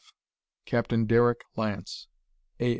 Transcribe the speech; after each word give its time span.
F. 0.03 0.11
Captain 0.65 1.05
Derek 1.05 1.43
Lance, 1.55 2.07
A. 2.59 2.69